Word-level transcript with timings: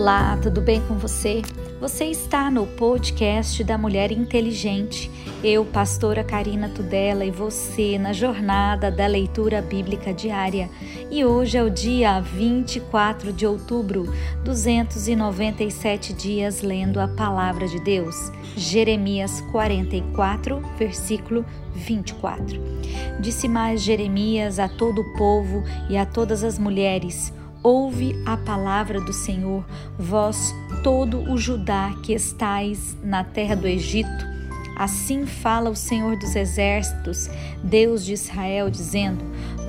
Olá, 0.00 0.34
tudo 0.42 0.62
bem 0.62 0.80
com 0.88 0.94
você? 0.94 1.42
Você 1.78 2.06
está 2.06 2.50
no 2.50 2.66
podcast 2.66 3.62
da 3.62 3.76
Mulher 3.76 4.10
Inteligente. 4.10 5.10
Eu, 5.44 5.62
pastora 5.62 6.24
Karina 6.24 6.70
Tudela, 6.70 7.22
e 7.22 7.30
você 7.30 7.98
na 7.98 8.14
jornada 8.14 8.90
da 8.90 9.06
leitura 9.06 9.60
bíblica 9.60 10.10
diária. 10.14 10.70
E 11.10 11.22
hoje 11.22 11.58
é 11.58 11.62
o 11.62 11.68
dia 11.68 12.18
24 12.18 13.30
de 13.30 13.46
outubro, 13.46 14.10
297 14.42 16.14
dias 16.14 16.62
lendo 16.62 16.98
a 16.98 17.06
palavra 17.06 17.68
de 17.68 17.78
Deus. 17.78 18.32
Jeremias 18.56 19.42
44, 19.52 20.62
versículo 20.78 21.44
24. 21.74 22.58
Disse 23.20 23.46
mais 23.46 23.82
Jeremias 23.82 24.58
a 24.58 24.66
todo 24.66 25.02
o 25.02 25.12
povo 25.18 25.62
e 25.90 25.98
a 25.98 26.06
todas 26.06 26.42
as 26.42 26.58
mulheres: 26.58 27.34
Ouve 27.62 28.16
a 28.24 28.38
palavra 28.38 29.02
do 29.02 29.12
Senhor, 29.12 29.66
vós 29.98 30.54
todo 30.82 31.30
o 31.30 31.36
Judá 31.36 31.94
que 32.02 32.14
estais 32.14 32.96
na 33.02 33.22
terra 33.22 33.54
do 33.54 33.66
Egito. 33.66 34.30
Assim 34.78 35.26
fala 35.26 35.68
o 35.68 35.76
Senhor 35.76 36.16
dos 36.16 36.34
Exércitos, 36.34 37.28
Deus 37.62 38.02
de 38.02 38.14
Israel, 38.14 38.70
dizendo: 38.70 39.22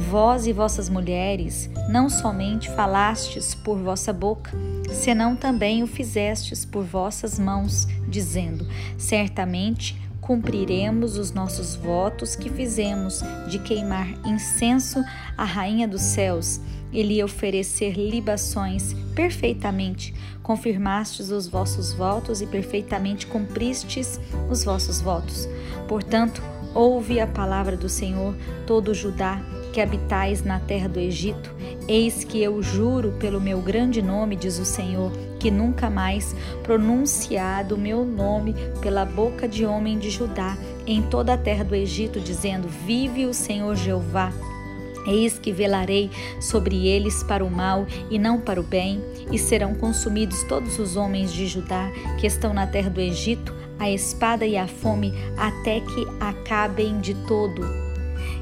Vós 0.09 0.48
e 0.48 0.54
vossas 0.54 0.88
mulheres 0.88 1.70
não 1.90 2.09
somente 2.09 2.70
falastes 2.70 3.54
por 3.54 3.77
vossa 3.77 4.13
boca, 4.13 4.52
senão 4.90 5.35
também 5.35 5.84
o 5.84 5.88
fizestes 5.88 6.63
por 6.63 6.85
vossas 6.85 7.38
mãos, 7.38 7.90
dizendo: 8.08 8.66
Certamente 8.98 10.02
cumpriremos 10.21 11.18
os 11.18 11.34
nossos 11.34 11.76
votos 11.76 12.38
que 12.38 12.49
fizemos 12.49 13.21
de 13.49 13.60
queimar 13.60 14.08
incenso 14.26 15.04
à 15.38 15.44
Rainha 15.44 15.90
dos 15.90 16.02
Céus 16.02 16.62
e 16.91 17.04
lhe 17.04 17.23
oferecer 17.23 17.94
libações 17.94 18.93
perfeitamente. 19.15 20.13
Confirmastes 20.41 21.29
os 21.29 21.48
vossos 21.48 21.93
votos 21.93 22.41
e 22.41 22.48
perfeitamente 22.48 23.27
cumpristes 23.27 24.20
os 24.49 24.63
vossos 24.63 24.99
votos. 25.02 25.48
Portanto, 25.88 26.41
ouve 26.74 27.20
a 27.20 27.27
palavra 27.27 27.77
do 27.77 27.90
Senhor, 27.90 28.35
todo 28.65 28.93
Judá 28.93 29.41
que 29.71 29.82
habitais 29.82 30.43
na 30.43 30.60
terra 30.60 30.88
do 30.88 30.99
Egito. 30.99 31.54
Eis 31.88 32.24
que 32.24 32.41
eu 32.41 32.62
juro 32.62 33.13
pelo 33.20 33.41
meu 33.41 33.62
grande 33.62 34.02
nome, 34.02 34.35
diz 34.35 34.60
o 34.60 34.65
Senhor, 34.65 35.12
que 35.40 35.49
nunca 35.49 35.90
mais 35.90 36.35
pronunciado 36.63 37.76
o 37.76 37.77
meu 37.77 38.05
nome 38.05 38.54
pela 38.82 39.05
boca 39.05 39.48
de 39.48 39.65
homem 39.65 39.98
de 39.98 40.10
Judá 40.10 40.58
em 40.85 41.02
toda 41.02 41.34
a 41.34 41.37
terra 41.37 41.63
do 41.63 41.76
Egito, 41.76 42.20
dizendo: 42.20 42.68
Vive 42.85 43.26
o 43.26 43.34
Senhor 43.34 43.76
Jeová. 43.76 44.32
Eis 45.05 45.40
que 45.40 45.52
velarei 45.52 46.10
sobre 46.40 46.88
eles 46.88 47.24
para 47.24 47.44
o 47.44 47.49
mal 47.49 47.85
e 48.10 48.20
não 48.20 48.40
para 48.40 48.60
o 48.60 48.63
bem, 48.63 49.02
e 49.32 49.38
serão 49.38 49.74
consumidos 49.74 50.43
todos 50.43 50.77
os 50.80 50.96
homens 50.96 51.34
de 51.34 51.48
Judá 51.48 51.91
que 52.20 52.27
estão 52.27 52.54
na 52.54 52.68
terra 52.68 52.90
do 52.90 52.99
Egito, 52.99 53.54
a 53.80 53.90
espada 53.90 54.46
e 54.46 54.55
a 54.58 54.68
fome, 54.68 55.13
até 55.38 55.80
que 55.80 56.08
acabem 56.20 56.99
de 56.99 57.16
todo. 57.26 57.63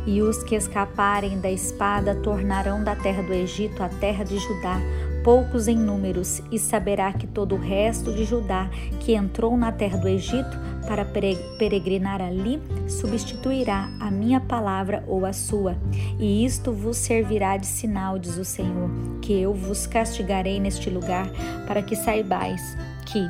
E 0.06 0.22
os 0.22 0.44
que 0.44 0.56
escaparem 0.56 1.40
da 1.40 1.52
espada 1.52 2.16
tornarão 2.16 2.84
da 2.84 2.96
terra 2.96 3.22
do 3.22 3.34
Egito 3.34 3.82
a 3.84 3.90
terra 3.90 4.24
de 4.24 4.38
Judá, 4.38 4.82
poucos 5.24 5.68
em 5.68 5.78
números, 5.78 6.42
e 6.52 6.58
saberá 6.58 7.14
que 7.14 7.28
todo 7.28 7.56
o 7.56 7.60
resto 7.60 8.12
de 8.12 8.26
Judá 8.26 8.70
que 9.00 9.14
entrou 9.14 9.56
na 9.56 9.72
terra 9.72 9.98
do 9.98 10.08
Egito 10.08 10.58
para 10.90 11.06
peregrinar 11.06 12.20
ali 12.20 12.60
substituirá 12.88 13.88
a 14.00 14.10
minha 14.10 14.42
palavra 14.42 15.04
ou 15.08 15.24
a 15.24 15.32
sua. 15.32 15.78
E 16.18 16.44
isto 16.44 16.74
vos 16.74 16.98
servirá 16.98 17.58
de 17.58 17.68
sinal, 17.68 18.18
diz 18.18 18.38
o 18.38 18.44
Senhor, 18.44 18.90
que 19.22 19.40
eu 19.40 19.54
vos 19.54 19.86
castigarei 19.86 20.60
neste 20.60 20.90
lugar, 20.90 21.30
para 21.68 21.84
que 21.84 21.96
saibais 21.96 22.76
que 23.06 23.30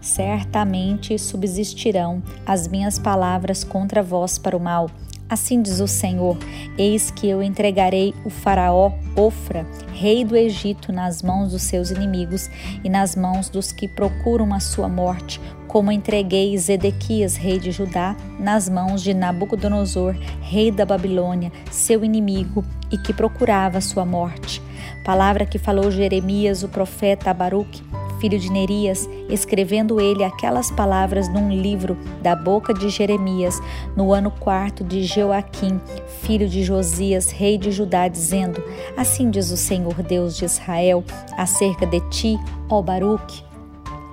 certamente 0.00 1.16
subsistirão 1.16 2.20
as 2.44 2.66
minhas 2.66 2.98
palavras 2.98 3.62
contra 3.62 4.02
vós 4.02 4.36
para 4.36 4.56
o 4.56 4.60
mal 4.60 4.90
Assim 5.30 5.62
diz 5.62 5.78
o 5.78 5.86
Senhor: 5.86 6.36
Eis 6.76 7.08
que 7.08 7.28
eu 7.28 7.40
entregarei 7.40 8.12
o 8.24 8.30
Faraó 8.30 8.90
Ofra, 9.14 9.64
rei 9.94 10.24
do 10.24 10.36
Egito, 10.36 10.92
nas 10.92 11.22
mãos 11.22 11.52
dos 11.52 11.62
seus 11.62 11.92
inimigos 11.92 12.50
e 12.82 12.88
nas 12.88 13.14
mãos 13.14 13.48
dos 13.48 13.70
que 13.70 13.86
procuram 13.86 14.52
a 14.52 14.58
sua 14.58 14.88
morte, 14.88 15.40
como 15.70 15.92
entreguei 15.92 16.58
Zedequias, 16.58 17.36
rei 17.36 17.60
de 17.60 17.70
Judá, 17.70 18.16
nas 18.40 18.68
mãos 18.68 19.00
de 19.04 19.14
Nabucodonosor, 19.14 20.16
rei 20.40 20.72
da 20.72 20.84
Babilônia, 20.84 21.52
seu 21.70 22.04
inimigo, 22.04 22.64
e 22.90 22.98
que 22.98 23.12
procurava 23.12 23.80
sua 23.80 24.04
morte. 24.04 24.60
Palavra 25.04 25.46
que 25.46 25.58
falou 25.58 25.88
Jeremias, 25.88 26.64
o 26.64 26.68
profeta, 26.68 27.32
Baruque, 27.32 27.84
filho 28.20 28.36
de 28.36 28.50
Nerias, 28.50 29.08
escrevendo 29.28 30.00
ele 30.00 30.24
aquelas 30.24 30.72
palavras 30.72 31.28
num 31.28 31.48
livro 31.48 31.96
da 32.20 32.34
boca 32.34 32.74
de 32.74 32.88
Jeremias, 32.88 33.62
no 33.96 34.12
ano 34.12 34.32
quarto 34.32 34.82
de 34.82 35.04
Joaquim, 35.04 35.80
filho 36.22 36.48
de 36.48 36.64
Josias, 36.64 37.30
rei 37.30 37.56
de 37.56 37.70
Judá, 37.70 38.08
dizendo: 38.08 38.60
Assim 38.96 39.30
diz 39.30 39.52
o 39.52 39.56
Senhor 39.56 40.02
Deus 40.02 40.36
de 40.36 40.46
Israel, 40.46 41.04
acerca 41.36 41.86
de 41.86 42.00
ti, 42.10 42.36
ó 42.68 42.82
Baruque. 42.82 43.44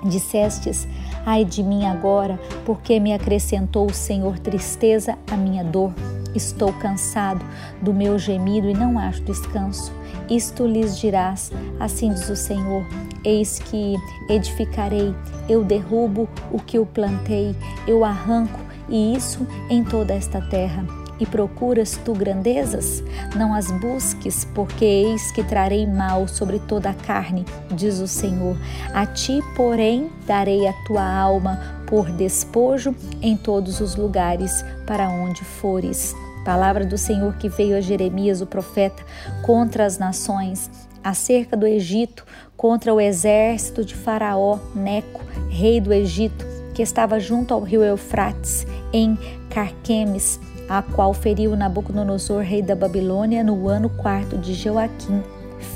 Dissestes: 0.06 0.88
Ai 1.30 1.44
de 1.44 1.62
mim 1.62 1.86
agora, 1.86 2.40
porque 2.66 3.02
me 3.02 3.12
acrescentou 3.12 3.88
o 3.88 3.94
Senhor 3.94 4.40
tristeza 4.40 5.18
à 5.30 5.36
minha 5.36 5.62
dor. 5.62 5.92
Estou 6.34 6.72
cansado 6.72 7.44
do 7.82 7.94
meu 7.94 8.18
gemido 8.18 8.70
e 8.70 8.74
não 8.74 8.98
acho 8.98 9.22
descanso. 9.24 9.92
Isto 10.30 10.66
lhes 10.66 10.98
dirás: 10.98 11.52
Assim 11.82 12.14
diz 12.14 12.30
o 12.30 12.36
Senhor: 12.38 12.88
Eis 13.26 13.60
que 13.60 13.98
edificarei, 14.30 15.14
eu 15.50 15.66
derrubo 15.66 16.30
o 16.50 16.60
que 16.60 16.78
eu 16.78 16.86
plantei, 16.86 17.54
eu 17.86 18.06
arranco, 18.06 18.62
e 18.88 19.14
isso 19.14 19.46
em 19.70 19.84
toda 19.84 20.14
esta 20.14 20.40
terra. 20.40 20.86
E 21.20 21.26
procuras 21.26 22.00
tu 22.06 22.14
grandezas? 22.14 23.04
Não 23.36 23.54
as 23.54 23.72
busques, 23.72 24.46
porque 24.54 24.86
eis 24.86 25.32
que 25.32 25.44
trarei 25.44 25.88
mal 25.88 26.28
sobre 26.28 26.60
toda 26.60 26.92
a 26.92 26.94
carne, 26.94 27.46
diz 27.72 28.00
o 28.00 28.08
Senhor. 28.08 28.56
A 28.94 29.06
ti, 29.06 29.40
porém, 29.56 30.12
darei 30.26 30.68
a 30.68 30.74
tua 30.86 31.04
alma 31.04 31.60
por 31.88 32.12
despojo 32.12 32.96
em 33.22 33.36
todos 33.36 33.80
os 33.80 33.96
lugares 33.96 34.64
para 34.86 35.10
onde 35.10 35.44
fores. 35.44 36.14
Palavra 36.46 36.86
do 36.86 36.98
Senhor 36.98 37.36
que 37.36 37.50
veio 37.50 37.76
a 37.76 37.82
Jeremias, 37.82 38.42
o 38.42 38.46
profeta, 38.46 39.04
contra 39.42 39.86
as 39.86 39.98
nações, 39.98 40.70
acerca 41.04 41.58
do 41.58 41.66
Egito, 41.66 42.26
contra 42.56 42.94
o 42.94 43.02
exército 43.02 43.84
de 43.84 43.96
Faraó 43.96 44.60
Neco, 44.74 45.22
rei 45.50 45.82
do 45.82 45.94
Egito, 45.94 46.46
que 46.74 46.82
estava 46.82 47.20
junto 47.20 47.54
ao 47.54 47.62
rio 47.62 47.84
Eufrates, 47.84 48.66
em 48.94 49.18
Carquemes, 49.50 50.40
a 50.70 50.82
qual 50.82 51.14
feriu 51.14 51.56
Nabucodonosor, 51.56 52.42
rei 52.42 52.62
da 52.62 52.76
Babilônia, 52.76 53.44
no 53.44 53.70
ano 53.70 53.90
quarto 53.90 54.38
de 54.38 54.54
Joaquim, 54.54 55.24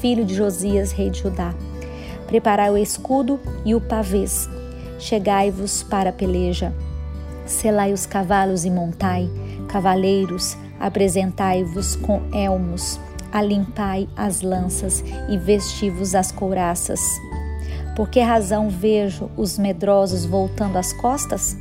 filho 0.01 0.25
de 0.25 0.35
Josias, 0.35 0.91
rei 0.91 1.09
de 1.09 1.19
Judá. 1.19 1.53
Preparai 2.27 2.69
o 2.69 2.77
escudo 2.77 3.39
e 3.65 3.73
o 3.75 3.81
pavês. 3.81 4.49
Chegai-vos 4.99 5.83
para 5.83 6.09
a 6.09 6.13
peleja. 6.13 6.73
Selai 7.45 7.91
os 7.91 8.05
cavalos 8.05 8.65
e 8.65 8.69
montai, 8.69 9.29
cavaleiros, 9.67 10.55
apresentai-vos 10.79 11.95
com 11.95 12.21
elmos, 12.33 12.99
alimpai 13.31 14.07
as 14.15 14.41
lanças 14.41 15.03
e 15.29 15.37
vesti-vos 15.37 16.15
as 16.15 16.31
couraças. 16.31 17.01
Por 17.95 18.09
que 18.09 18.19
razão 18.19 18.69
vejo 18.69 19.29
os 19.35 19.57
medrosos 19.57 20.25
voltando 20.25 20.77
as 20.77 20.93
costas? 20.93 21.57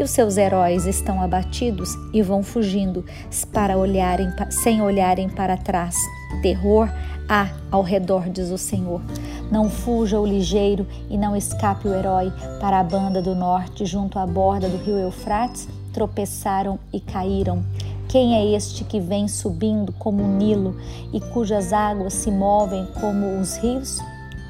E 0.00 0.02
os 0.02 0.12
seus 0.12 0.38
heróis 0.38 0.86
estão 0.86 1.20
abatidos 1.20 1.90
e 2.10 2.22
vão 2.22 2.42
fugindo 2.42 3.04
para 3.52 3.76
olharem 3.76 4.32
sem 4.48 4.80
olharem 4.80 5.28
para 5.28 5.58
trás. 5.58 5.94
Terror 6.40 6.88
há 7.28 7.50
ao 7.70 7.82
redor, 7.82 8.30
diz 8.30 8.48
o 8.50 8.56
Senhor. 8.56 9.02
Não 9.52 9.68
fuja 9.68 10.18
o 10.18 10.26
ligeiro 10.26 10.86
e 11.10 11.18
não 11.18 11.36
escape 11.36 11.86
o 11.86 11.92
herói 11.92 12.32
para 12.58 12.80
a 12.80 12.82
banda 12.82 13.20
do 13.20 13.34
norte, 13.34 13.84
junto 13.84 14.18
à 14.18 14.26
borda 14.26 14.70
do 14.70 14.78
rio 14.78 14.96
Eufrates, 14.96 15.68
tropeçaram 15.92 16.78
e 16.90 16.98
caíram. 16.98 17.62
Quem 18.08 18.36
é 18.36 18.56
este 18.56 18.84
que 18.84 19.00
vem 19.00 19.28
subindo 19.28 19.92
como 19.92 20.22
o 20.22 20.28
Nilo 20.28 20.78
e 21.12 21.20
cujas 21.20 21.74
águas 21.74 22.14
se 22.14 22.30
movem 22.30 22.88
como 22.98 23.38
os 23.38 23.58
rios? 23.58 23.98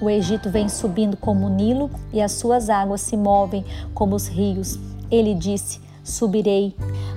O 0.00 0.08
Egito 0.08 0.48
vem 0.48 0.68
subindo 0.68 1.16
como 1.16 1.46
o 1.46 1.50
Nilo 1.50 1.90
e 2.12 2.22
as 2.22 2.30
suas 2.30 2.70
águas 2.70 3.00
se 3.00 3.16
movem 3.16 3.64
como 3.92 4.14
os 4.14 4.28
rios. 4.28 4.78
Ele 5.10 5.34
disse: 5.34 5.80
Subirei, 6.04 6.74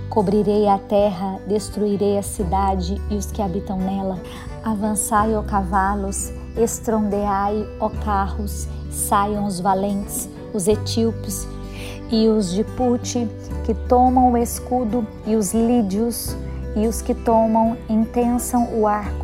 cobrirei 0.10 0.68
a 0.68 0.78
terra, 0.78 1.40
destruirei 1.48 2.18
a 2.18 2.24
cidade 2.24 3.02
e 3.10 3.16
os 3.16 3.32
que 3.32 3.42
habitam 3.42 3.78
nela. 3.78 4.20
Avançai, 4.64 5.36
ó 5.36 5.44
cavalos, 5.44 6.32
estrondeai, 6.58 7.68
ó 7.80 7.90
carros, 7.90 8.68
saiam 8.90 9.46
os 9.46 9.60
valentes, 9.60 10.30
os 10.54 10.68
etíopes 10.68 11.48
e 12.14 12.28
os 12.28 12.52
de 12.52 12.64
Pute, 12.64 13.28
que 13.66 13.74
tomam 13.74 14.34
o 14.34 14.38
escudo, 14.38 15.06
e 15.26 15.36
os 15.36 15.52
lídios, 15.52 16.38
e 16.76 16.88
os 16.88 17.02
que 17.02 17.16
tomam, 17.16 17.76
intensam 17.90 18.70
o 18.80 18.86
arco. 18.86 19.23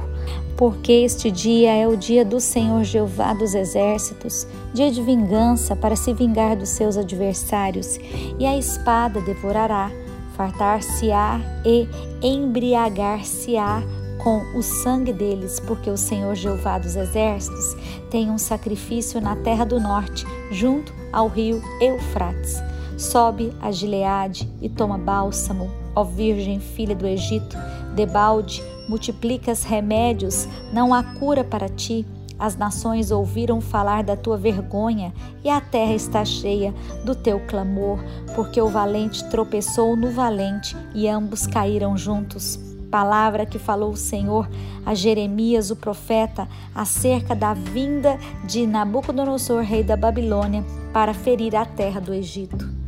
Porque 0.59 0.91
este 0.91 1.31
dia 1.31 1.73
é 1.73 1.87
o 1.87 1.95
dia 1.95 2.25
do 2.25 2.37
Senhor 2.41 2.83
Jeová 2.83 3.31
dos 3.31 3.55
exércitos, 3.55 4.45
dia 4.73 4.91
de 4.91 5.01
vingança 5.01 5.73
para 5.73 5.95
se 5.95 6.13
vingar 6.13 6.57
dos 6.57 6.67
seus 6.67 6.97
adversários, 6.97 7.97
e 8.37 8.45
a 8.45 8.57
espada 8.57 9.21
devorará, 9.21 9.89
fartar-se-á 10.35 11.39
e 11.65 11.87
embriagar-se-á 12.21 13.81
com 14.21 14.41
o 14.53 14.61
sangue 14.61 15.13
deles, 15.13 15.61
porque 15.61 15.89
o 15.89 15.95
Senhor 15.95 16.35
Jeová 16.35 16.77
dos 16.77 16.97
exércitos 16.97 17.77
tem 18.11 18.29
um 18.29 18.37
sacrifício 18.37 19.21
na 19.21 19.37
terra 19.37 19.63
do 19.63 19.79
norte, 19.79 20.25
junto 20.51 20.93
ao 21.13 21.29
rio 21.29 21.63
Eufrates. 21.79 22.61
Sobe 22.97 23.53
a 23.61 23.71
Gileade 23.71 24.51
e 24.61 24.67
toma 24.67 24.97
bálsamo, 24.97 25.71
ó 25.95 26.03
Virgem 26.03 26.59
filha 26.59 26.93
do 26.93 27.07
Egito, 27.07 27.55
debalde 27.95 28.61
multiplicas 28.89 29.63
remédios, 29.63 30.47
não 30.73 30.93
há 30.93 31.03
cura 31.03 31.43
para 31.43 31.69
ti. 31.69 32.05
As 32.39 32.57
nações 32.57 33.11
ouviram 33.11 33.61
falar 33.61 34.03
da 34.03 34.15
tua 34.15 34.37
vergonha 34.37 35.13
e 35.43 35.49
a 35.49 35.61
terra 35.61 35.93
está 35.93 36.25
cheia 36.25 36.73
do 37.05 37.13
teu 37.13 37.39
clamor, 37.41 37.99
porque 38.35 38.61
o 38.61 38.69
valente 38.69 39.23
tropeçou 39.29 39.95
no 39.95 40.09
valente 40.09 40.75
e 40.95 41.07
ambos 41.07 41.45
caíram 41.45 41.95
juntos. 41.95 42.59
Palavra 42.89 43.45
que 43.45 43.59
falou 43.59 43.91
o 43.91 43.97
Senhor 43.97 44.49
a 44.85 44.95
Jeremias, 44.95 45.69
o 45.69 45.75
profeta, 45.75 46.47
acerca 46.73 47.35
da 47.35 47.53
vinda 47.53 48.17
de 48.45 48.65
Nabucodonosor, 48.65 49.61
rei 49.61 49.83
da 49.83 49.95
Babilônia, 49.95 50.65
para 50.91 51.13
ferir 51.13 51.55
a 51.55 51.65
terra 51.65 51.99
do 51.99 52.11
Egito. 52.11 52.78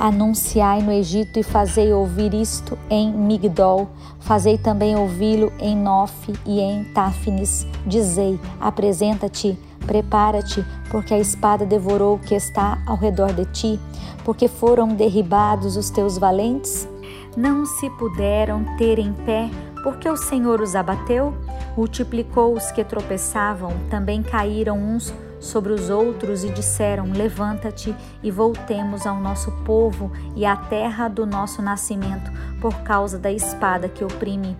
Anunciai 0.00 0.80
no 0.80 0.90
Egito 0.90 1.38
e 1.38 1.42
fazei 1.42 1.92
ouvir 1.92 2.32
isto 2.32 2.78
em 2.88 3.12
Migdol, 3.12 3.90
fazei 4.18 4.56
também 4.56 4.96
ouvi-lo 4.96 5.52
em 5.60 5.76
Nof 5.76 6.32
e 6.46 6.58
em 6.58 6.84
Táfnis. 6.84 7.66
Dizei: 7.84 8.40
apresenta-te, 8.58 9.58
prepara-te, 9.84 10.64
porque 10.90 11.12
a 11.12 11.18
espada 11.18 11.66
devorou 11.66 12.14
o 12.14 12.18
que 12.18 12.34
está 12.34 12.78
ao 12.86 12.96
redor 12.96 13.34
de 13.34 13.44
ti, 13.44 13.78
porque 14.24 14.48
foram 14.48 14.88
derribados 14.88 15.76
os 15.76 15.90
teus 15.90 16.16
valentes. 16.16 16.88
Não 17.36 17.66
se 17.66 17.90
puderam 17.90 18.64
ter 18.78 18.98
em 18.98 19.12
pé, 19.12 19.50
porque 19.82 20.08
o 20.08 20.16
Senhor 20.16 20.62
os 20.62 20.74
abateu, 20.74 21.34
multiplicou 21.76 22.54
os 22.54 22.72
que 22.72 22.82
tropeçavam, 22.82 23.72
também 23.90 24.22
caíram 24.22 24.78
uns 24.78 25.12
sobre 25.40 25.72
os 25.72 25.90
outros 25.90 26.44
e 26.44 26.50
disseram: 26.50 27.10
Levanta-te 27.10 27.96
e 28.22 28.30
voltemos 28.30 29.06
ao 29.06 29.16
nosso 29.16 29.50
povo 29.64 30.12
e 30.36 30.44
à 30.44 30.54
terra 30.54 31.08
do 31.08 31.26
nosso 31.26 31.60
nascimento, 31.62 32.30
por 32.60 32.74
causa 32.82 33.18
da 33.18 33.32
espada 33.32 33.88
que 33.88 34.04
oprime. 34.04 34.56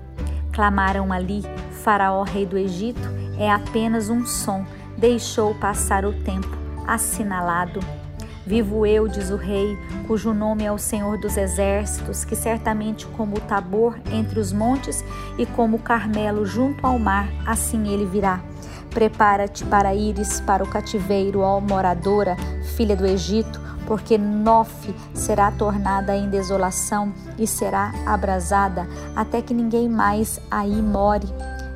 Clamaram 0.53 1.13
ali: 1.13 1.43
Faraó, 1.85 2.23
rei 2.23 2.47
do 2.47 2.59
Egito, 2.59 3.09
é 3.39 3.51
apenas 3.51 4.09
um 4.09 4.27
som, 4.27 4.65
deixou 4.97 5.55
passar 5.55 6.05
o 6.05 6.13
tempo 6.13 6.59
assinalado. 6.87 7.81
Vivo 8.47 8.85
eu, 8.85 9.07
diz 9.07 9.31
o 9.31 9.37
rei, 9.37 9.79
cujo 10.09 10.35
nome 10.35 10.65
é 10.65 10.73
o 10.73 10.79
Senhor 10.79 11.19
dos 11.19 11.37
Exércitos, 11.37 12.25
que 12.25 12.35
certamente 12.35 13.07
como 13.07 13.37
o 13.37 13.41
Tabor 13.41 13.97
entre 14.13 14.41
os 14.41 14.53
montes 14.53 15.05
e 15.39 15.47
como 15.47 15.77
o 15.77 15.81
Carmelo 15.81 16.45
junto 16.45 16.85
ao 16.85 16.99
mar, 16.99 17.29
assim 17.47 17.93
ele 17.93 18.07
virá. 18.07 18.41
Prepara-te 18.91 19.65
para 19.65 19.95
ires 19.95 20.41
para 20.41 20.65
o 20.65 20.69
cativeiro, 20.69 21.41
ó 21.41 21.61
moradora, 21.61 22.37
filha 22.77 22.97
do 22.97 23.07
Egito, 23.07 23.61
porque 23.87 24.19
Nof 24.19 24.95
será 25.15 25.51
tornada 25.51 26.17
em 26.17 26.29
desolação 26.29 27.13
e 27.39 27.47
será 27.47 27.93
abrasada, 28.07 28.87
até 29.15 29.41
que 29.41 29.55
ninguém 29.55 29.89
mais 29.89 30.41
aí 30.51 30.83
more. 30.83 31.27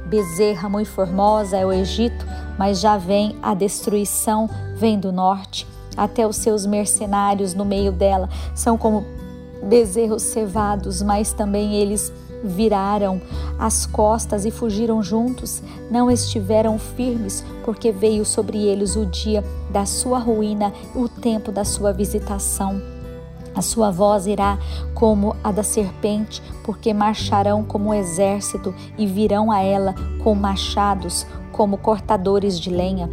Bezerra 0.06 0.68
muito 0.68 0.90
formosa 0.90 1.56
é 1.56 1.64
o 1.64 1.72
Egito, 1.72 2.26
mas 2.58 2.80
já 2.80 2.96
vem 2.96 3.36
a 3.42 3.54
destruição, 3.54 4.48
vem 4.76 4.98
do 4.98 5.10
norte. 5.10 5.66
Até 5.96 6.26
os 6.26 6.36
seus 6.36 6.66
mercenários 6.66 7.54
no 7.54 7.64
meio 7.64 7.92
dela 7.92 8.28
são 8.54 8.76
como 8.76 9.04
bezerros 9.62 10.22
cevados, 10.22 11.02
mas 11.02 11.32
também 11.32 11.74
eles 11.74 12.12
viraram 12.44 13.20
as 13.58 13.86
costas 13.86 14.44
e 14.44 14.50
fugiram 14.50 15.02
juntos, 15.02 15.62
não 15.90 16.10
estiveram 16.10 16.78
firmes, 16.78 17.44
porque 17.64 17.90
veio 17.90 18.24
sobre 18.24 18.58
eles 18.58 18.94
o 18.94 19.06
dia 19.06 19.42
da 19.70 19.86
sua 19.86 20.18
ruína, 20.18 20.72
o 20.94 21.08
tempo 21.08 21.50
da 21.50 21.64
sua 21.64 21.92
visitação. 21.92 22.80
A 23.54 23.62
sua 23.62 23.90
voz 23.90 24.26
irá 24.26 24.58
como 24.94 25.36
a 25.42 25.52
da 25.52 25.62
serpente, 25.62 26.42
porque 26.64 26.92
marcharão 26.92 27.62
como 27.62 27.90
um 27.90 27.94
exército 27.94 28.74
e 28.98 29.06
virão 29.06 29.50
a 29.50 29.60
ela 29.60 29.94
com 30.22 30.34
machados, 30.34 31.24
como 31.52 31.78
cortadores 31.78 32.58
de 32.58 32.68
lenha. 32.68 33.08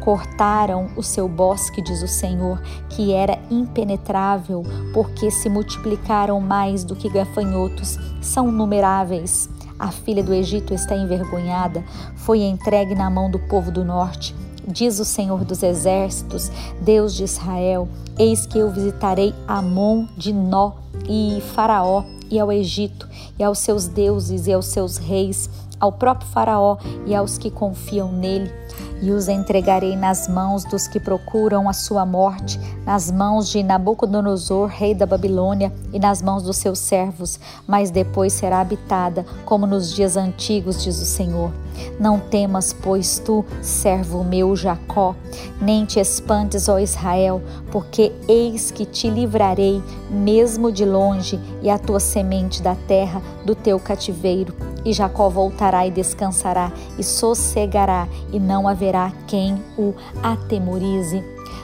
Cortaram 0.00 0.88
o 0.96 1.02
seu 1.02 1.28
bosque, 1.28 1.82
diz 1.82 2.02
o 2.02 2.08
Senhor, 2.08 2.60
que 2.88 3.12
era 3.12 3.38
impenetrável, 3.50 4.62
porque 4.94 5.30
se 5.30 5.48
multiplicaram 5.48 6.40
mais 6.40 6.84
do 6.84 6.96
que 6.96 7.08
gafanhotos, 7.08 7.98
são 8.20 8.50
numeráveis. 8.50 9.48
A 9.78 9.90
filha 9.90 10.22
do 10.22 10.32
Egito 10.32 10.72
está 10.72 10.96
envergonhada, 10.96 11.84
foi 12.16 12.42
entregue 12.42 12.94
na 12.94 13.10
mão 13.10 13.30
do 13.30 13.38
povo 13.38 13.70
do 13.70 13.84
norte. 13.84 14.34
Diz 14.66 14.98
o 15.00 15.04
Senhor 15.04 15.44
dos 15.44 15.62
Exércitos, 15.62 16.50
Deus 16.80 17.14
de 17.14 17.24
Israel: 17.24 17.88
Eis 18.18 18.46
que 18.46 18.58
eu 18.58 18.70
visitarei 18.70 19.34
Amon 19.48 20.06
de 20.16 20.32
Nó 20.32 20.72
e 21.08 21.42
Faraó 21.54 22.04
e 22.30 22.38
ao 22.38 22.52
Egito, 22.52 23.08
e 23.38 23.42
aos 23.42 23.58
seus 23.58 23.86
deuses 23.88 24.46
e 24.46 24.52
aos 24.52 24.66
seus 24.66 24.96
reis, 24.96 25.50
ao 25.78 25.92
próprio 25.92 26.28
Faraó 26.28 26.76
e 27.06 27.14
aos 27.14 27.36
que 27.38 27.50
confiam 27.50 28.12
nele 28.12 28.59
e 29.00 29.10
os 29.10 29.28
entregarei 29.28 29.96
nas 29.96 30.28
mãos 30.28 30.64
dos 30.64 30.86
que 30.86 31.00
procuram 31.00 31.68
a 31.68 31.72
sua 31.72 32.04
morte, 32.04 32.60
nas 32.84 33.10
mãos 33.10 33.48
de 33.48 33.62
Nabucodonosor, 33.62 34.68
rei 34.68 34.94
da 34.94 35.06
Babilônia, 35.06 35.72
e 35.92 35.98
nas 35.98 36.22
mãos 36.22 36.42
dos 36.42 36.56
seus 36.56 36.78
servos, 36.78 37.38
mas 37.66 37.90
depois 37.90 38.32
será 38.32 38.60
habitada, 38.60 39.24
como 39.44 39.66
nos 39.66 39.94
dias 39.94 40.16
antigos, 40.16 40.82
diz 40.82 41.00
o 41.00 41.04
Senhor. 41.04 41.50
Não 41.98 42.18
temas, 42.18 42.72
pois 42.72 43.18
tu, 43.18 43.44
servo 43.62 44.22
meu 44.22 44.54
Jacó, 44.54 45.14
nem 45.60 45.84
te 45.84 45.98
espantes, 45.98 46.68
ó 46.68 46.78
Israel, 46.78 47.42
porque 47.70 48.12
eis 48.28 48.70
que 48.70 48.84
te 48.84 49.08
livrarei, 49.08 49.82
mesmo 50.10 50.70
de 50.70 50.84
longe, 50.84 51.40
e 51.62 51.70
a 51.70 51.78
tua 51.78 52.00
semente 52.00 52.62
da 52.62 52.74
terra 52.74 53.22
do 53.44 53.54
teu 53.54 53.78
cativeiro. 53.78 54.54
E 54.84 54.92
Jacó 54.92 55.28
voltará 55.28 55.86
e 55.86 55.90
descansará, 55.90 56.72
e 56.98 57.04
sossegará, 57.04 58.08
e 58.32 58.40
não 58.40 58.66
haverá 58.66 59.12
quem 59.26 59.62
o 59.76 59.94
atemorize. 60.22 61.22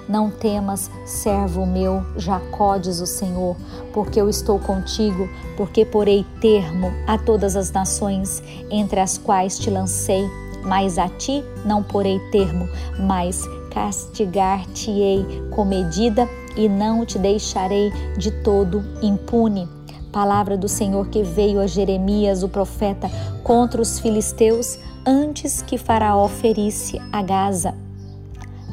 Não 0.08 0.30
temas, 0.30 0.90
servo 1.04 1.66
meu, 1.66 2.04
Jacó, 2.16 2.76
diz 2.78 3.00
o 3.00 3.06
Senhor, 3.06 3.56
porque 3.92 4.20
eu 4.20 4.28
estou 4.28 4.58
contigo, 4.58 5.28
porque 5.56 5.84
porei 5.84 6.24
termo 6.40 6.92
a 7.06 7.18
todas 7.18 7.56
as 7.56 7.72
nações 7.72 8.42
entre 8.70 9.00
as 9.00 9.18
quais 9.18 9.58
te 9.58 9.68
lancei, 9.68 10.24
mas 10.62 10.98
a 10.98 11.08
ti 11.08 11.44
não 11.64 11.82
porei 11.82 12.20
termo, 12.30 12.68
mas 13.00 13.42
castigar-te-ei 13.72 15.24
com 15.50 15.64
medida 15.64 16.28
e 16.56 16.68
não 16.68 17.04
te 17.04 17.18
deixarei 17.18 17.92
de 18.16 18.30
todo 18.30 18.84
impune. 19.02 19.75
Palavra 20.16 20.56
do 20.56 20.66
Senhor 20.66 21.08
que 21.08 21.22
veio 21.22 21.60
a 21.60 21.66
Jeremias, 21.66 22.42
o 22.42 22.48
profeta, 22.48 23.06
contra 23.44 23.82
os 23.82 23.98
filisteus 23.98 24.78
antes 25.04 25.60
que 25.60 25.76
Faraó 25.76 26.26
ferisse 26.26 26.98
a 27.12 27.20
Gaza. 27.20 27.74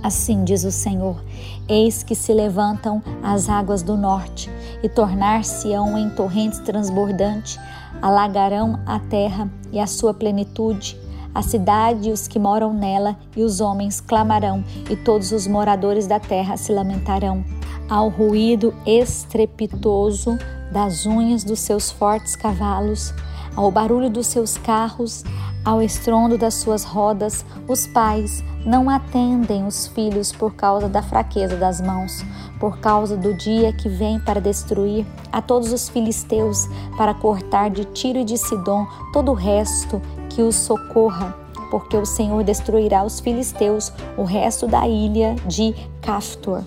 Assim 0.01 0.45
diz 0.45 0.63
o 0.63 0.71
Senhor: 0.71 1.21
Eis 1.67 2.01
que 2.01 2.15
se 2.15 2.33
levantam 2.33 3.03
as 3.21 3.49
águas 3.49 3.83
do 3.83 3.97
norte 3.97 4.49
e 4.81 4.87
tornar-se-ão 4.87 5.97
em 5.97 6.09
torrentes 6.11 6.59
transbordantes, 6.59 7.59
alagarão 8.01 8.79
a 8.85 8.97
terra 8.99 9.51
e 9.69 9.81
a 9.81 9.85
sua 9.85 10.13
plenitude, 10.13 10.97
a 11.35 11.41
cidade 11.41 12.07
e 12.07 12.13
os 12.13 12.25
que 12.25 12.39
moram 12.39 12.73
nela, 12.73 13.17
e 13.35 13.43
os 13.43 13.59
homens 13.59 13.99
clamarão, 13.99 14.63
e 14.89 14.95
todos 14.95 15.33
os 15.33 15.45
moradores 15.45 16.07
da 16.07 16.21
terra 16.21 16.55
se 16.55 16.71
lamentarão. 16.71 17.43
Ao 17.89 18.09
ruído 18.09 18.73
estrepitoso 18.85 20.37
das 20.71 21.05
unhas 21.05 21.43
dos 21.43 21.59
seus 21.59 21.91
fortes 21.91 22.35
cavalos, 22.35 23.13
ao 23.55 23.69
barulho 23.69 24.09
dos 24.09 24.27
seus 24.27 24.57
carros, 24.57 25.23
ao 25.63 25.81
estrondo 25.81 26.37
das 26.37 26.55
suas 26.55 26.83
rodas, 26.83 27.45
os 27.67 27.87
pais 27.87 28.43
não 28.65 28.89
atendem 28.89 29.65
os 29.65 29.87
filhos 29.87 30.31
por 30.31 30.55
causa 30.55 30.89
da 30.89 31.01
fraqueza 31.01 31.55
das 31.55 31.79
mãos, 31.79 32.23
por 32.59 32.79
causa 32.79 33.15
do 33.15 33.33
dia 33.33 33.71
que 33.73 33.87
vem 33.87 34.19
para 34.19 34.41
destruir 34.41 35.05
a 35.31 35.41
todos 35.41 35.71
os 35.71 35.87
filisteus, 35.89 36.67
para 36.97 37.13
cortar 37.13 37.69
de 37.69 37.85
Tiro 37.85 38.19
e 38.19 38.25
de 38.25 38.37
Sidom 38.37 38.85
todo 39.11 39.31
o 39.31 39.35
resto 39.35 40.01
que 40.29 40.41
os 40.41 40.55
socorra, 40.55 41.37
porque 41.69 41.95
o 41.95 42.05
Senhor 42.05 42.43
destruirá 42.43 43.03
os 43.03 43.19
filisteus, 43.19 43.91
o 44.17 44.23
resto 44.23 44.67
da 44.67 44.87
ilha 44.87 45.35
de 45.47 45.73
Caftor. 46.01 46.63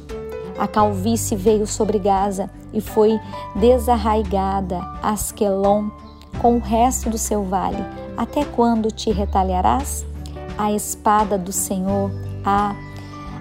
A 0.58 0.66
calvície 0.66 1.36
veio 1.36 1.66
sobre 1.66 1.98
Gaza 1.98 2.50
e 2.72 2.80
foi 2.80 3.20
desarraigada 3.54 4.80
Asquelon 5.02 5.90
com 6.40 6.56
o 6.56 6.60
resto 6.60 7.08
do 7.08 7.18
seu 7.18 7.44
vale 7.44 7.82
Até 8.16 8.44
quando 8.44 8.90
te 8.90 9.10
retalharás? 9.10 10.04
A 10.58 10.72
espada 10.72 11.36
do 11.36 11.52
Senhor, 11.52 12.10
ah, 12.42 12.74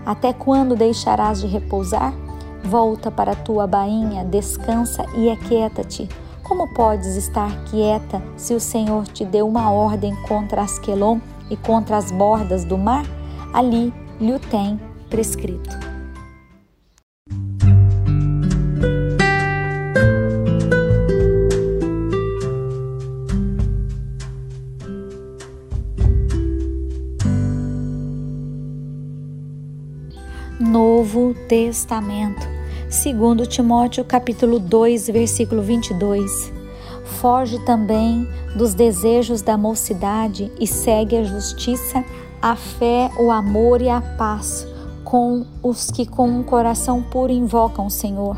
até 0.06 0.34
quando 0.34 0.76
deixarás 0.76 1.40
de 1.40 1.48
repousar? 1.48 2.14
Volta 2.62 3.10
para 3.10 3.36
tua 3.36 3.66
bainha, 3.66 4.26
descansa 4.26 5.06
e 5.16 5.32
aquieta-te. 5.32 6.10
Como 6.44 6.74
podes 6.74 7.16
estar 7.16 7.64
quieta 7.66 8.22
se 8.36 8.54
o 8.54 8.60
Senhor 8.60 9.08
te 9.08 9.24
deu 9.24 9.48
uma 9.48 9.72
ordem 9.72 10.14
contra 10.28 10.64
Asquelon 10.64 11.20
e 11.50 11.56
contra 11.56 11.96
as 11.96 12.12
bordas 12.12 12.66
do 12.66 12.78
mar? 12.78 13.06
Ali 13.54 13.94
lhe 14.20 14.34
o 14.34 14.40
tem 14.40 14.78
prescrito. 15.10 15.85
Novo 31.16 31.34
Testamento. 31.48 32.46
Segundo 32.90 33.46
Timóteo 33.46 34.04
capítulo 34.04 34.60
2, 34.60 35.08
versículo 35.08 35.62
22. 35.62 36.52
Foge 37.06 37.58
também 37.60 38.28
dos 38.54 38.74
desejos 38.74 39.42
da 39.42 39.58
mocidade 39.58 40.52
e 40.60 40.68
segue 40.68 41.16
a 41.16 41.24
justiça, 41.24 42.04
a 42.42 42.58
fé, 42.58 43.10
o 43.18 43.32
amor 43.32 43.82
e 43.82 43.88
a 43.88 44.02
paz 44.02 44.68
com 45.06 45.46
os 45.64 45.90
que 45.90 46.06
com 46.06 46.28
um 46.28 46.44
coração 46.44 47.02
puro 47.02 47.32
invocam 47.32 47.86
o 47.86 47.92
Senhor 47.92 48.36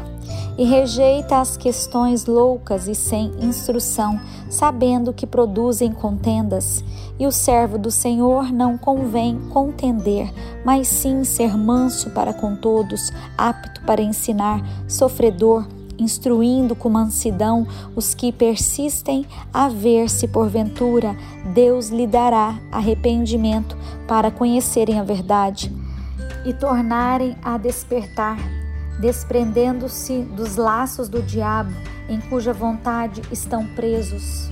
e 0.55 0.63
rejeita 0.63 1.39
as 1.39 1.57
questões 1.57 2.27
loucas 2.27 2.87
e 2.87 2.93
sem 2.93 3.31
instrução, 3.39 4.19
sabendo 4.49 5.13
que 5.13 5.27
produzem 5.27 5.91
contendas. 5.91 6.83
E 7.19 7.25
o 7.25 7.31
servo 7.31 7.77
do 7.77 7.89
Senhor 7.89 8.51
não 8.51 8.77
convém 8.77 9.39
contender, 9.49 10.31
mas 10.63 10.87
sim 10.87 11.23
ser 11.23 11.57
manso 11.57 12.11
para 12.11 12.33
com 12.33 12.55
todos, 12.55 13.11
apto 13.37 13.81
para 13.81 14.01
ensinar, 14.01 14.61
sofredor, 14.87 15.67
instruindo 15.97 16.75
com 16.75 16.89
mansidão 16.89 17.65
os 17.95 18.13
que 18.13 18.31
persistem 18.31 19.25
a 19.53 19.67
ver 19.67 20.09
se 20.09 20.27
porventura 20.27 21.15
Deus 21.53 21.89
lhe 21.89 22.05
dará 22.05 22.59
arrependimento 22.71 23.75
para 24.07 24.29
conhecerem 24.29 24.99
a 24.99 25.03
verdade 25.03 25.73
e 26.45 26.53
tornarem 26.53 27.35
a 27.43 27.57
despertar 27.57 28.37
desprendendo-se 28.99 30.23
dos 30.23 30.55
laços 30.55 31.07
do 31.07 31.21
diabo 31.21 31.71
em 32.09 32.19
cuja 32.19 32.53
vontade 32.53 33.21
estão 33.31 33.65
presos. 33.67 34.49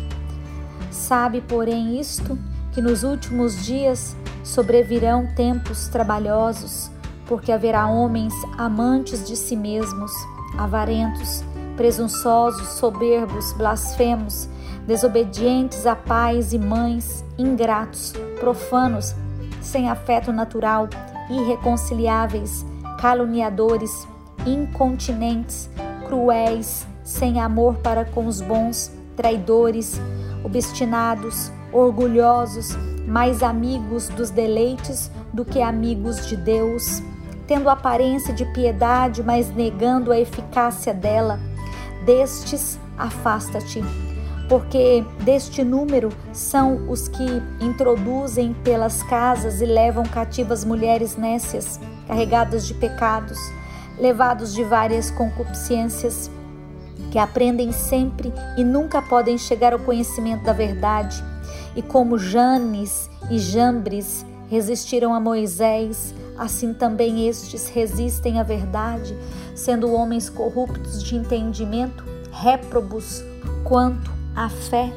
Sabe, 0.91 1.41
porém, 1.41 1.99
isto, 1.99 2.37
que 2.73 2.81
nos 2.81 3.03
últimos 3.03 3.65
dias 3.65 4.15
sobrevirão 4.43 5.27
tempos 5.35 5.87
trabalhosos, 5.87 6.91
porque 7.25 7.51
haverá 7.51 7.87
homens 7.87 8.33
amantes 8.57 9.25
de 9.25 9.35
si 9.35 9.55
mesmos, 9.55 10.11
avarentos, 10.57 11.43
presunçosos, 11.75 12.67
soberbos, 12.77 13.53
blasfemos, 13.53 14.47
desobedientes 14.85 15.85
a 15.85 15.95
pais 15.95 16.53
e 16.53 16.59
mães, 16.59 17.25
ingratos, 17.37 18.13
profanos, 18.39 19.15
sem 19.61 19.89
afeto 19.89 20.31
natural, 20.31 20.87
irreconciliáveis, 21.29 22.65
caluniadores, 22.99 24.07
incontinentes, 24.45 25.69
cruéis, 26.07 26.85
sem 27.03 27.39
amor 27.39 27.75
para 27.77 28.05
com 28.05 28.25
os 28.25 28.41
bons, 28.41 28.91
traidores, 29.15 29.99
obstinados, 30.43 31.51
orgulhosos, 31.71 32.75
mais 33.07 33.43
amigos 33.43 34.09
dos 34.09 34.29
deleites 34.29 35.11
do 35.31 35.45
que 35.45 35.61
amigos 35.61 36.27
de 36.27 36.35
Deus, 36.35 37.01
tendo 37.47 37.69
aparência 37.69 38.33
de 38.33 38.45
piedade, 38.53 39.21
mas 39.21 39.53
negando 39.53 40.11
a 40.11 40.19
eficácia 40.19 40.93
dela. 40.93 41.39
Destes, 42.05 42.79
afasta-te, 42.97 43.83
porque 44.47 45.03
deste 45.21 45.63
número 45.63 46.09
são 46.31 46.89
os 46.89 47.07
que 47.07 47.25
introduzem 47.59 48.53
pelas 48.63 49.03
casas 49.03 49.61
e 49.61 49.65
levam 49.65 50.03
cativas 50.03 50.63
mulheres 50.63 51.17
nécias, 51.17 51.79
carregadas 52.07 52.65
de 52.65 52.73
pecados 52.73 53.37
levados 53.97 54.53
de 54.53 54.63
várias 54.63 55.09
concupiscências, 55.11 56.29
que 57.11 57.19
aprendem 57.19 57.71
sempre 57.71 58.33
e 58.57 58.63
nunca 58.63 59.01
podem 59.01 59.37
chegar 59.37 59.73
ao 59.73 59.79
conhecimento 59.79 60.43
da 60.43 60.53
verdade. 60.53 61.23
E 61.75 61.81
como 61.81 62.17
Janes 62.17 63.09
e 63.29 63.39
Jambres 63.39 64.25
resistiram 64.49 65.13
a 65.13 65.19
Moisés, 65.19 66.13
assim 66.37 66.73
também 66.73 67.27
estes 67.27 67.67
resistem 67.69 68.39
à 68.39 68.43
verdade, 68.43 69.17
sendo 69.55 69.93
homens 69.93 70.29
corruptos 70.29 71.01
de 71.01 71.15
entendimento, 71.15 72.03
réprobos 72.31 73.23
quanto 73.63 74.11
à 74.35 74.49
fé. 74.49 74.91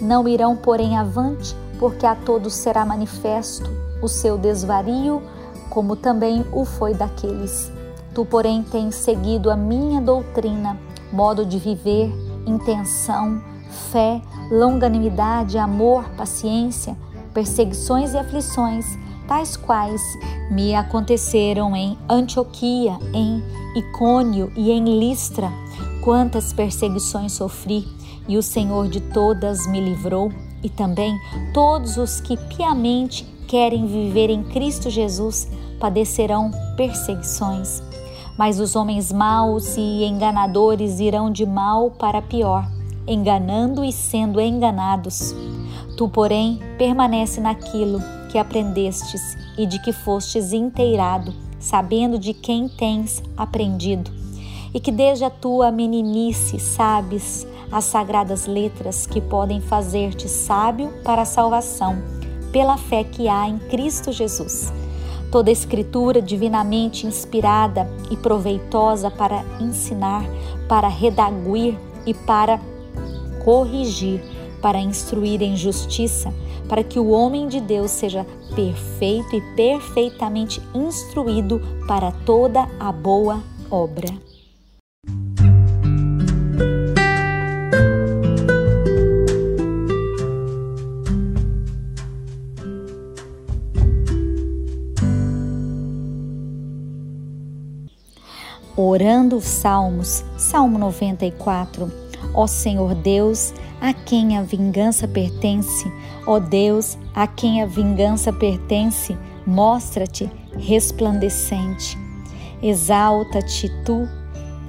Não 0.00 0.28
irão, 0.28 0.56
porém, 0.56 0.96
avante, 0.96 1.56
porque 1.78 2.06
a 2.06 2.14
todos 2.14 2.54
será 2.54 2.84
manifesto 2.84 3.68
o 4.00 4.08
seu 4.08 4.38
desvario, 4.38 5.22
como 5.70 5.96
também 5.96 6.44
o 6.52 6.64
foi 6.64 6.94
daqueles 6.94 7.73
Tu, 8.14 8.24
porém, 8.24 8.62
tens 8.62 8.94
seguido 8.94 9.50
a 9.50 9.56
minha 9.56 10.00
doutrina, 10.00 10.78
modo 11.12 11.44
de 11.44 11.58
viver, 11.58 12.12
intenção, 12.46 13.42
fé, 13.90 14.22
longanimidade, 14.50 15.58
amor, 15.58 16.04
paciência, 16.10 16.96
perseguições 17.32 18.14
e 18.14 18.18
aflições, 18.18 18.86
tais 19.26 19.56
quais 19.56 20.00
me 20.50 20.74
aconteceram 20.74 21.74
em 21.74 21.98
Antioquia, 22.08 22.96
em 23.12 23.42
Icônio 23.76 24.52
e 24.54 24.70
em 24.70 25.00
Listra. 25.00 25.50
Quantas 26.04 26.52
perseguições 26.52 27.32
sofri, 27.32 27.84
e 28.28 28.38
o 28.38 28.42
Senhor 28.42 28.88
de 28.88 29.00
todas 29.00 29.66
me 29.66 29.80
livrou, 29.80 30.30
e 30.62 30.68
também 30.68 31.18
todos 31.52 31.96
os 31.96 32.20
que 32.20 32.36
piamente 32.36 33.24
querem 33.48 33.86
viver 33.86 34.30
em 34.30 34.42
Cristo 34.44 34.88
Jesus 34.88 35.48
padecerão 35.78 36.50
perseguições. 36.76 37.82
Mas 38.36 38.58
os 38.58 38.74
homens 38.74 39.12
maus 39.12 39.76
e 39.76 40.04
enganadores 40.04 40.98
irão 40.98 41.30
de 41.30 41.46
mal 41.46 41.90
para 41.90 42.20
pior, 42.20 42.68
enganando 43.06 43.84
e 43.84 43.92
sendo 43.92 44.40
enganados. 44.40 45.34
Tu, 45.96 46.08
porém, 46.08 46.58
permanece 46.76 47.40
naquilo 47.40 48.00
que 48.30 48.38
aprendestes 48.38 49.36
e 49.56 49.64
de 49.66 49.80
que 49.80 49.92
fostes 49.92 50.52
inteirado, 50.52 51.32
sabendo 51.60 52.18
de 52.18 52.34
quem 52.34 52.68
tens 52.68 53.22
aprendido, 53.36 54.10
e 54.74 54.80
que 54.80 54.90
desde 54.90 55.24
a 55.24 55.30
tua 55.30 55.70
meninice 55.70 56.58
sabes 56.58 57.46
as 57.70 57.84
sagradas 57.84 58.46
letras 58.46 59.06
que 59.06 59.20
podem 59.20 59.60
fazer-te 59.60 60.28
sábio 60.28 60.92
para 61.04 61.22
a 61.22 61.26
salvação, 61.26 62.02
pela 62.52 62.76
fé 62.76 63.04
que 63.04 63.28
há 63.28 63.48
em 63.48 63.58
Cristo 63.58 64.12
Jesus. 64.12 64.72
Toda 65.34 65.50
escritura 65.50 66.22
divinamente 66.22 67.08
inspirada 67.08 67.90
e 68.08 68.16
proveitosa 68.16 69.10
para 69.10 69.44
ensinar, 69.60 70.24
para 70.68 70.86
redaguir 70.86 71.76
e 72.06 72.14
para 72.14 72.60
corrigir, 73.44 74.22
para 74.62 74.78
instruir 74.78 75.42
em 75.42 75.56
justiça, 75.56 76.32
para 76.68 76.84
que 76.84 77.00
o 77.00 77.10
homem 77.10 77.48
de 77.48 77.60
Deus 77.60 77.90
seja 77.90 78.24
perfeito 78.54 79.34
e 79.34 79.40
perfeitamente 79.56 80.62
instruído 80.72 81.60
para 81.88 82.12
toda 82.12 82.68
a 82.78 82.92
boa 82.92 83.42
obra. 83.68 84.33
Orando 98.76 99.36
os 99.36 99.44
Salmos, 99.44 100.24
Salmo 100.36 100.78
94. 100.78 101.92
Ó 102.34 102.44
Senhor 102.48 102.92
Deus, 102.96 103.54
a 103.80 103.92
quem 103.92 104.36
a 104.36 104.42
vingança 104.42 105.06
pertence, 105.06 105.86
ó 106.26 106.40
Deus, 106.40 106.98
a 107.14 107.24
quem 107.28 107.62
a 107.62 107.66
vingança 107.66 108.32
pertence, 108.32 109.16
mostra-te 109.46 110.28
resplandecente. 110.58 111.96
Exalta-te 112.60 113.68
tu, 113.84 114.08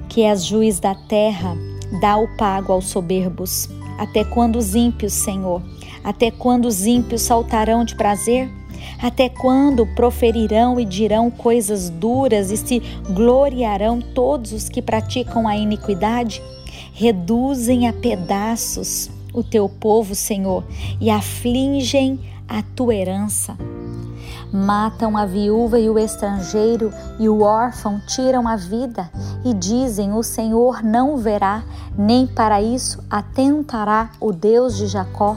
que 0.08 0.22
és 0.22 0.46
juiz 0.46 0.80
da 0.80 0.94
terra, 0.94 1.58
dá 2.00 2.16
o 2.16 2.28
pago 2.38 2.74
aos 2.74 2.86
soberbos. 2.90 3.68
Até 3.98 4.24
quando 4.24 4.58
os 4.58 4.76
ímpios, 4.76 5.14
Senhor? 5.14 5.64
Até 6.04 6.30
quando 6.30 6.66
os 6.66 6.86
ímpios 6.86 7.24
saltarão 7.24 7.84
de 7.84 7.96
prazer? 7.96 8.52
Até 9.02 9.30
quando 9.30 9.86
proferirão 9.86 10.80
e 10.80 10.86
dirão 10.86 11.30
coisas 11.30 11.90
duras 11.90 12.52
e 12.52 12.58
se 12.58 12.80
gloriarão 13.10 14.00
todos 14.00 14.52
os 14.52 14.70
que 14.70 14.82
praticam 14.82 15.48
a 15.48 15.56
iniquidade? 15.56 16.42
Reduzem 16.94 17.88
a 17.88 17.94
pedaços 17.94 19.10
o 19.34 19.44
teu 19.44 19.68
povo, 19.68 20.16
Senhor, 20.16 20.64
e 21.00 21.10
afligem 21.10 22.20
a 22.48 22.62
tua 22.62 22.96
herança. 22.96 23.58
Matam 24.52 25.18
a 25.18 25.26
viúva 25.26 25.78
e 25.80 25.90
o 25.90 26.00
estrangeiro, 26.00 26.94
e 27.20 27.28
o 27.28 27.42
órfão 27.42 28.00
tiram 28.08 28.48
a 28.48 28.56
vida, 28.56 29.12
e 29.44 29.54
dizem: 29.54 30.14
O 30.14 30.24
Senhor 30.24 30.82
não 30.82 31.18
verá, 31.18 31.64
nem 31.98 32.26
para 32.26 32.62
isso 32.62 33.04
atentará 33.10 34.12
o 34.20 34.32
Deus 34.32 34.78
de 34.78 34.88
Jacó. 34.88 35.36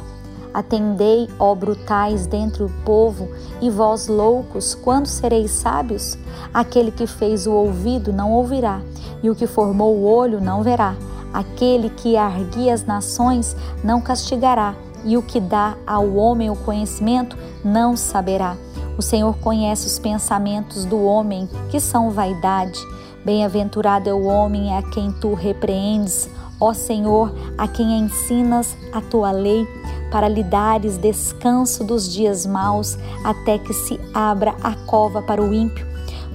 Atendei, 0.53 1.29
ó 1.39 1.55
brutais 1.55 2.27
dentre 2.27 2.63
o 2.63 2.71
povo, 2.85 3.29
e 3.61 3.71
vós 3.71 4.09
loucos, 4.09 4.75
quando 4.75 5.07
sereis 5.07 5.51
sábios? 5.51 6.17
Aquele 6.53 6.91
que 6.91 7.07
fez 7.07 7.47
o 7.47 7.53
ouvido 7.53 8.13
não 8.13 8.33
ouvirá, 8.33 8.81
e 9.23 9.31
o 9.31 9.35
que 9.35 9.47
formou 9.47 9.97
o 9.97 10.05
olho 10.05 10.41
não 10.41 10.63
verá. 10.63 10.95
Aquele 11.33 11.91
que 11.91 12.17
arguia 12.17 12.73
as 12.73 12.85
nações 12.85 13.55
não 13.85 14.01
castigará, 14.01 14.75
e 15.05 15.17
o 15.17 15.23
que 15.23 15.41
dá 15.41 15.77
ao 15.87 16.15
homem 16.15 16.51
o 16.51 16.57
conhecimento 16.57 17.37
não 17.65 17.97
saberá. 17.97 18.57
O 18.97 19.03
Senhor 19.03 19.37
conhece 19.39 19.87
os 19.87 19.99
pensamentos 19.99 20.85
do 20.85 21.05
homem, 21.05 21.49
que 21.71 21.79
são 21.79 22.11
vaidade. 22.11 22.81
Bem-aventurado 23.25 24.09
é 24.09 24.13
o 24.13 24.25
homem 24.25 24.77
a 24.77 24.83
quem 24.83 25.13
tu 25.13 25.35
repreendes, 25.35 26.29
ó 26.61 26.73
Senhor, 26.73 27.33
a 27.57 27.67
quem 27.69 27.99
ensinas 27.99 28.77
a 28.93 29.01
tua 29.01 29.31
lei, 29.31 29.67
para 30.11 30.29
lhe 30.29 30.43
dares 30.43 30.97
descanso 30.97 31.85
dos 31.85 32.13
dias 32.13 32.47
maus, 32.47 32.99
até 33.25 33.59
que 33.59 33.73
se 33.73 34.01
abra 34.15 34.55
a 34.63 34.75
cova 34.87 35.21
para 35.23 35.43
o 35.43 35.53
ímpio 35.53 35.89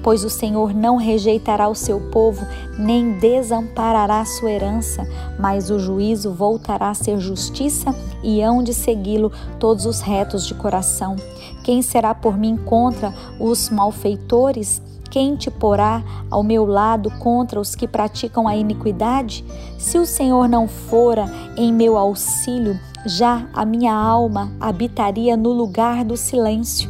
pois 0.04 0.26
o 0.26 0.30
Senhor 0.30 0.74
não 0.76 0.98
rejeitará 0.98 1.70
o 1.70 1.74
seu 1.74 2.00
povo, 2.12 2.46
nem 2.78 3.14
desamparará 3.14 4.24
sua 4.26 4.52
herança, 4.52 5.08
mas 5.40 5.72
o 5.72 5.80
juízo 5.80 6.34
voltará 6.34 6.90
a 6.90 6.94
ser 6.94 7.18
justiça 7.20 7.96
e 8.22 8.42
hão 8.42 8.62
de 8.62 8.74
segui-lo 8.74 9.32
todos 9.58 9.86
os 9.86 10.02
retos 10.02 10.46
de 10.46 10.54
coração. 10.54 11.16
Quem 11.64 11.82
será 11.82 12.14
por 12.14 12.38
mim 12.38 12.58
contra 12.58 13.14
os 13.40 13.70
malfeitores? 13.70 14.82
Quem 15.14 15.36
te 15.36 15.52
porá 15.52 16.04
ao 16.28 16.42
meu 16.42 16.66
lado 16.66 17.12
contra 17.20 17.60
os 17.60 17.76
que 17.76 17.88
praticam 17.88 18.48
a 18.48 18.56
iniquidade? 18.56 19.46
Se 19.78 20.00
o 20.00 20.08
Senhor 20.08 20.50
não 20.50 20.68
fora 20.68 21.32
em 21.56 21.72
meu 21.72 22.00
auxílio, 22.00 22.80
já 23.06 23.48
a 23.54 23.64
minha 23.64 23.94
alma 23.94 24.52
habitaria 24.60 25.38
no 25.38 25.52
lugar 25.52 26.04
do 26.04 26.18
silêncio. 26.18 26.90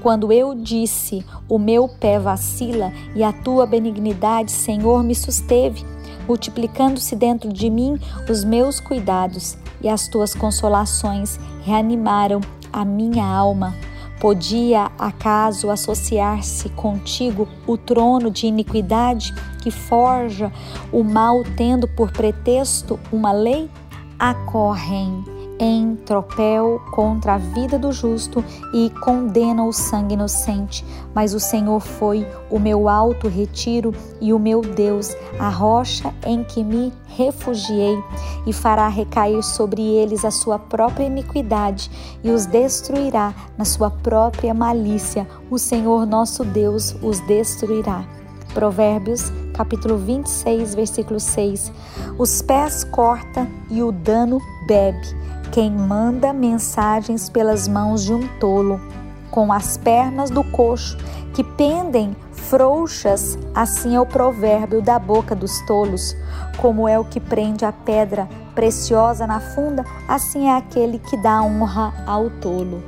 Quando 0.00 0.32
eu 0.32 0.54
disse: 0.54 1.22
O 1.46 1.58
meu 1.58 1.86
pé 1.86 2.18
vacila 2.18 2.94
e 3.14 3.22
a 3.22 3.30
tua 3.30 3.66
benignidade, 3.66 4.52
Senhor, 4.52 5.02
me 5.02 5.14
susteve, 5.14 5.84
multiplicando-se 6.26 7.14
dentro 7.14 7.52
de 7.52 7.68
mim 7.68 8.00
os 8.26 8.42
meus 8.42 8.80
cuidados 8.80 9.58
e 9.82 9.88
as 9.90 10.08
tuas 10.08 10.34
consolações 10.34 11.38
reanimaram 11.62 12.40
a 12.72 12.86
minha 12.86 13.26
alma. 13.26 13.74
Podia 14.20 14.92
acaso 14.98 15.70
associar-se 15.70 16.68
contigo 16.68 17.48
o 17.66 17.78
trono 17.78 18.30
de 18.30 18.46
iniquidade 18.46 19.34
que 19.62 19.70
forja 19.70 20.52
o 20.92 21.02
mal, 21.02 21.42
tendo 21.56 21.88
por 21.88 22.12
pretexto 22.12 23.00
uma 23.10 23.32
lei? 23.32 23.70
Acorrem 24.18 25.24
em 25.60 25.94
tropel 25.94 26.80
contra 26.90 27.34
a 27.34 27.38
vida 27.38 27.78
do 27.78 27.92
justo 27.92 28.42
e 28.72 28.88
condena 29.02 29.62
o 29.62 29.72
sangue 29.72 30.14
inocente. 30.14 30.84
Mas 31.14 31.34
o 31.34 31.38
Senhor 31.38 31.80
foi 31.80 32.26
o 32.50 32.58
meu 32.58 32.88
alto 32.88 33.28
retiro 33.28 33.94
e 34.20 34.32
o 34.32 34.38
meu 34.38 34.62
Deus, 34.62 35.14
a 35.38 35.50
rocha 35.50 36.14
em 36.24 36.42
que 36.42 36.64
me 36.64 36.92
refugiei, 37.08 38.02
e 38.46 38.52
fará 38.52 38.88
recair 38.88 39.42
sobre 39.42 39.82
eles 39.82 40.24
a 40.24 40.30
sua 40.30 40.58
própria 40.58 41.04
iniquidade 41.04 41.90
e 42.24 42.30
os 42.30 42.46
destruirá 42.46 43.34
na 43.58 43.66
sua 43.66 43.90
própria 43.90 44.54
malícia. 44.54 45.28
O 45.50 45.58
Senhor 45.58 46.06
nosso 46.06 46.42
Deus 46.42 46.96
os 47.02 47.20
destruirá. 47.26 48.04
Provérbios, 48.54 49.30
capítulo 49.54 49.96
26, 49.98 50.74
versículo 50.74 51.20
6. 51.20 51.70
Os 52.18 52.40
pés 52.40 52.82
corta 52.84 53.46
e 53.70 53.82
o 53.82 53.92
dano 53.92 54.40
bebe 54.66 55.20
quem 55.52 55.70
manda 55.70 56.32
mensagens 56.32 57.28
pelas 57.28 57.66
mãos 57.66 58.04
de 58.04 58.12
um 58.12 58.26
tolo, 58.38 58.80
com 59.30 59.52
as 59.52 59.76
pernas 59.76 60.30
do 60.30 60.44
coxo 60.44 60.96
que 61.34 61.44
pendem 61.44 62.16
frouxas, 62.32 63.38
assim 63.54 63.94
é 63.94 64.00
o 64.00 64.06
provérbio 64.06 64.82
da 64.82 64.98
boca 64.98 65.34
dos 65.34 65.60
tolos. 65.66 66.16
Como 66.58 66.88
é 66.88 66.98
o 66.98 67.04
que 67.04 67.20
prende 67.20 67.64
a 67.64 67.72
pedra 67.72 68.28
preciosa 68.54 69.26
na 69.26 69.40
funda, 69.40 69.84
assim 70.08 70.48
é 70.48 70.56
aquele 70.56 70.98
que 70.98 71.16
dá 71.16 71.42
honra 71.42 71.94
ao 72.06 72.28
tolo. 72.30 72.82